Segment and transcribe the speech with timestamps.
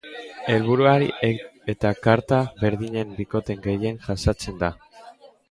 [0.51, 4.73] Helburua ahalik eta karta berdinen bikote gehien jasotzea da.